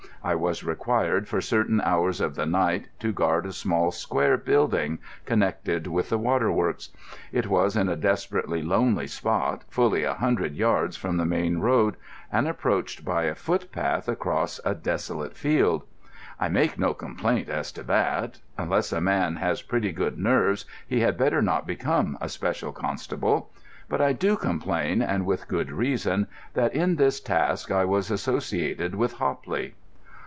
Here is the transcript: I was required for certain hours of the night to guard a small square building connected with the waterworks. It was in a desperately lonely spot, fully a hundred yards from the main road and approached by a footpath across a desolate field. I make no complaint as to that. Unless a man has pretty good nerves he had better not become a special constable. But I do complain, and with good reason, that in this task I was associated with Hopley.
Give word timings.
I 0.23 0.35
was 0.35 0.63
required 0.63 1.27
for 1.27 1.41
certain 1.41 1.81
hours 1.81 2.21
of 2.21 2.35
the 2.35 2.45
night 2.45 2.89
to 2.99 3.11
guard 3.11 3.47
a 3.47 3.51
small 3.51 3.89
square 3.91 4.37
building 4.37 4.99
connected 5.25 5.87
with 5.87 6.09
the 6.09 6.17
waterworks. 6.19 6.89
It 7.31 7.47
was 7.47 7.75
in 7.75 7.89
a 7.89 7.95
desperately 7.95 8.61
lonely 8.61 9.07
spot, 9.07 9.63
fully 9.67 10.03
a 10.03 10.13
hundred 10.13 10.53
yards 10.53 10.95
from 10.95 11.17
the 11.17 11.25
main 11.25 11.57
road 11.57 11.97
and 12.31 12.47
approached 12.47 13.03
by 13.03 13.23
a 13.23 13.33
footpath 13.33 14.07
across 14.07 14.59
a 14.63 14.75
desolate 14.75 15.35
field. 15.35 15.81
I 16.39 16.49
make 16.49 16.77
no 16.77 16.93
complaint 16.93 17.49
as 17.49 17.71
to 17.71 17.81
that. 17.85 18.37
Unless 18.59 18.91
a 18.93 19.01
man 19.01 19.37
has 19.37 19.63
pretty 19.63 19.91
good 19.91 20.19
nerves 20.19 20.65
he 20.87 20.99
had 20.99 21.17
better 21.17 21.41
not 21.41 21.65
become 21.65 22.15
a 22.21 22.29
special 22.29 22.71
constable. 22.71 23.49
But 23.89 24.01
I 24.01 24.13
do 24.13 24.37
complain, 24.37 25.01
and 25.01 25.25
with 25.25 25.47
good 25.47 25.71
reason, 25.71 26.27
that 26.53 26.75
in 26.75 26.97
this 26.97 27.19
task 27.19 27.71
I 27.71 27.85
was 27.85 28.11
associated 28.11 28.93
with 28.93 29.13
Hopley. 29.13 29.73